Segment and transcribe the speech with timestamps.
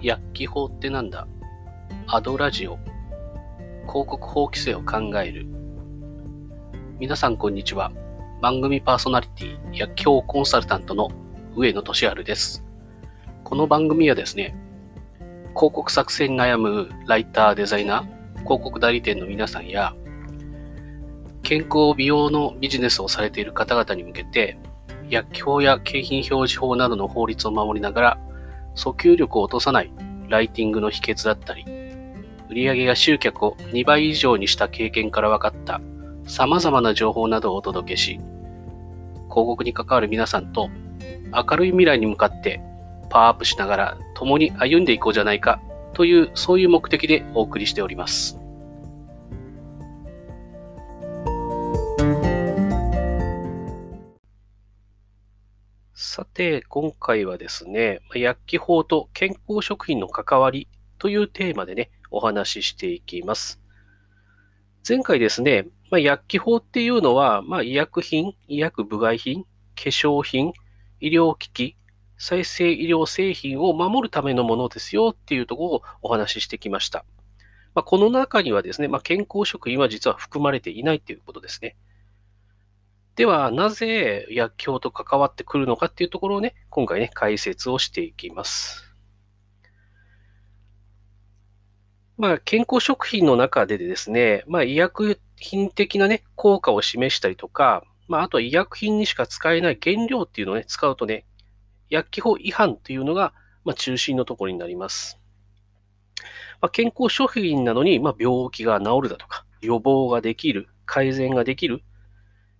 [0.00, 1.26] 薬機法ってなんだ？
[2.06, 2.78] アドラジオ。
[3.88, 5.44] 広告法規制を考える。
[7.00, 7.90] 皆さんこんにちは。
[8.40, 11.10] 番組パーソナリティ薬機法コンサルタントの
[11.56, 12.64] 上野俊治です。
[13.42, 14.54] この番組はですね
[15.56, 19.96] 広告作成に悩むライターデザイナー広告代理店の皆さんや
[21.42, 24.60] 健康美容のビジネスをされている方々に向けて
[25.10, 28.20] 薬機法や景品表示法などの法律を守りながら
[28.78, 29.90] 訴求力を落とさない
[30.28, 31.64] ライティングの秘訣だったり、
[32.48, 35.80] 売上や集客を2倍以上にした経験から分かった
[36.26, 38.20] 様々な情報などをお届けし、
[39.28, 40.70] 広告に関わる皆さんと
[41.34, 42.60] 明るい未来に向かって
[43.10, 45.60] パワーアップしながら共に歩んでいこうじゃないか
[45.92, 48.37] というそういう目的でお送りしております。
[56.38, 63.60] て、今回はですね、薬機法と健康食品の関わりというテーマでね、お話ししていきます。
[64.88, 70.52] 前回ですね、まあ、薬機法っていうのは、まあ、医薬品、医薬部外品、化粧品、
[71.00, 71.76] 医療機器、
[72.18, 77.04] 再生医療製品を守るためのものですよっていうところをお話ししてきました。
[77.74, 81.74] まあ、この中にはですね、まあ、健康食品は実は含まれていないということですね。
[83.18, 88.94] では、なぜ薬莢と関わってくるのかっていうところをね、今回ね、解説をしていきます。
[92.16, 101.26] まあ、健康食品の中でですね、まあ、医薬品的なね、効果を示したりとか、まあ、あとは医薬品にしか使えない原料っていうのをね、使うとね、
[101.90, 105.18] 薬機法違反っていうのが、まあ、中心のところになります。
[106.60, 111.82] まあ、健康食品なのに、まあ、病気が治るだとか、予防ができる、改善ができる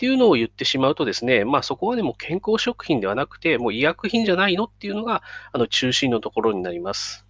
[0.00, 7.26] っていうのを言ってしまうとですね、まあそこはね、も健康食品ではなくて、もう医薬品じゃないのっていうのが、あの中心のところになります。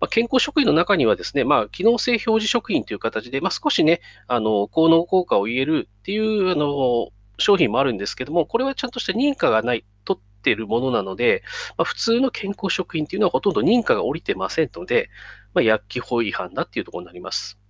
[0.00, 11.44] まあ、健康食品の中にはですね、まあ、機能性表示食品という形で、まあ、少しね、あの、効能効果を言えるっていう、あの、商品もあるんですけども、これはちゃんとした認可がない、取っているものなので、
[11.78, 15.08] まあ、普通の健康食品っていうのはほとんど認可が下りてませんので、
[15.54, 17.60] まあ、薬機法違反だっていうところになります。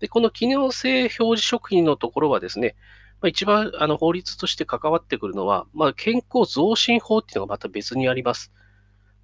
[0.00, 2.74] で、この機能性表示食品のところはですね、
[3.20, 8.52] まあ、一番あの法律として関わってくるのは、まあ、健康増進法っていうのがまた別にあります。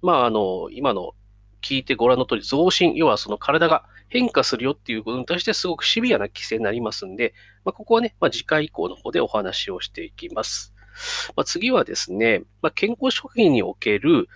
[0.01, 1.13] まあ、あの、今の
[1.61, 7.33] 聞いてご覧の通り、増進、要はその体が変化するよっていうことに対してすごくシビアな規制になりますんで、
[7.65, 10.73] まあ、ここはね、まあ、次回以降の方でお話をしていきます。
[11.35, 14.27] まあ、次はですね、まあ、健康食品における、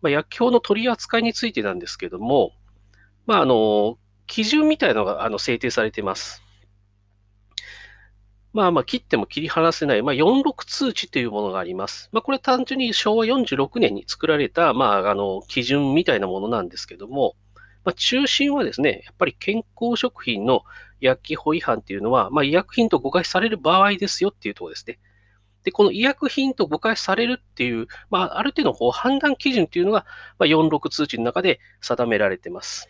[0.00, 2.52] まあ、薬莢の取り扱いについてなんですけども、
[3.26, 6.42] まあ、あの、基準みたいなのがあの制定されています。
[8.52, 12.10] まあまあ切っても切り離せない、まあ、46通知というものがあります。
[12.12, 17.34] まあこれ単純に昭和46年に作られた、まああの、基準みたいなものなんですけども、
[17.84, 20.64] まあ中心はですね、やっぱり健康食品の
[21.00, 24.98] 薬機法違反っていうのは、まあ医薬品と誤解される場合ですよっていうところですね。
[25.64, 30.04] で、この医薬品と誤解されるっていう、まあある程度の判断基準っていうのが、
[30.38, 32.88] まあ、46通知の中で定められています。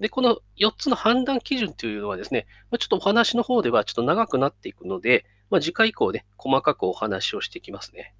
[0.00, 2.46] で、この4つの判断基準というのはですね、
[2.78, 8.14] ちょっとお話の方ではちょっと長くなっていくので、まあ、次回以降ね、細かくお話をしていきますね。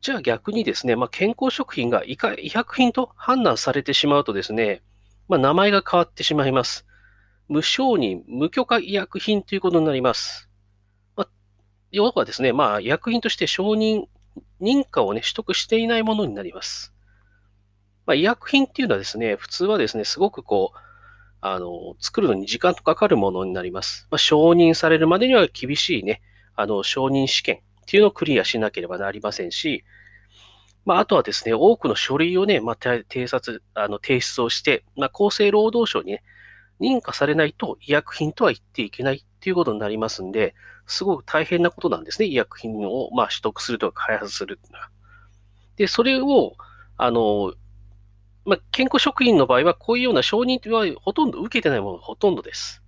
[0.00, 2.18] じゃあ逆にですね、まあ、健康食品が医
[2.52, 4.82] 薬品と判断されてしまうとですね、
[5.28, 6.86] まあ、名前が変わってしまいます。
[7.48, 10.50] 無承認、無許可医薬品ということになります。
[11.16, 11.28] まあ、
[11.90, 14.04] 要はですね、まあ、医薬品として承認、
[14.60, 16.93] 認可をね、取得していないものになります。
[18.06, 20.78] まあ、医薬品っていうのはですね、普通はですね、すごくこう、
[21.40, 24.06] あの、作るのに時間とかかるものになります。
[24.10, 26.22] まあ、承認されるまでには厳しいね、
[26.56, 29.84] あの、承認試験っていうのをクリアしなければなりませんし、
[30.84, 36.22] まあ、あとはですね、多くの書類をね、まあ、偵察、あの、提出をして、まあ、厚生労働省にね、
[36.80, 40.54] 認可されないと医薬品とは言っていけないっていうことになりますんで、
[40.86, 42.26] すごく大変なことなんですね。
[42.28, 44.90] 医薬品を、まあ、取得するとか開発するっていうのは。
[45.76, 46.54] で、それを、
[46.96, 47.54] あの、
[48.44, 52.82] まあ、健康食品の場合は、こういうような承認はほとんど受けてないものがほとんどです。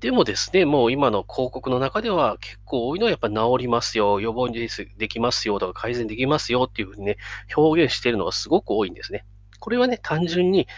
[0.00, 4.68] でもですね、もう今の広告の中では結構多いのはやっぱ治りますよ、予防に
[4.98, 7.16] できますよとか改善できますよっていうふうにね、
[7.56, 9.24] 表現しているのがすごく多いんですね。
[9.60, 10.68] これはね、単純に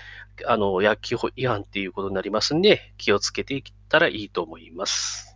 [0.46, 5.35] あの薬機法違反っていうことになりますんで、気をつけていったらいいと思います。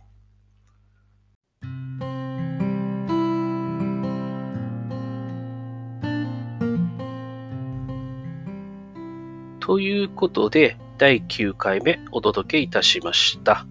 [9.61, 13.65] ということで、第9回目お届けいたしました。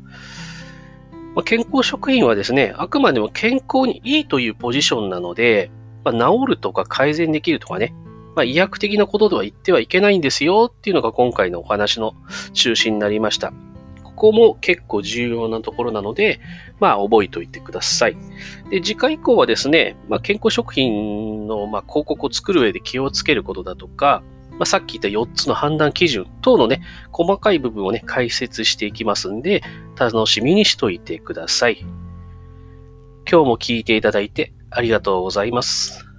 [1.34, 5.70] まあ、健康食品はですね、あくまでも健康にいいというポジションなので、
[6.04, 7.92] まあ、治るとか改善できるとかね、
[8.37, 12.14] まあ、医薬的なことでは言ってはいけないんですよっていうのが今回のお話の
[12.52, 13.52] 中心になりました。
[14.04, 16.40] ここも結構重要なところなので、
[16.78, 18.16] まあ、覚えておいてください。
[18.70, 24.22] で、次回以降はですね、まあ、健康食品の、ま、広告を作る上で気をつけることだとか、
[24.60, 29.62] まあ、さっき言った4つの判断基準等のね、細かい部分をね、解説していきますんで、
[29.98, 31.78] 楽しみにしといてください。
[31.80, 36.09] 今日も聞いていただいてありがとうございます。